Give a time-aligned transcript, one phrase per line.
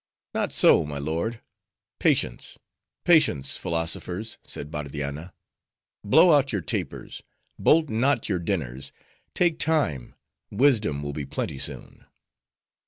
[0.33, 2.57] "Not so, my lord.—'Patience,
[3.03, 5.31] patience, philosophers,' said Bardianna;
[6.03, 7.21] 'blow out your tapers,
[7.59, 8.91] bolt not your dinners,
[9.35, 10.15] take time,
[10.49, 12.07] wisdom will be plenty soon.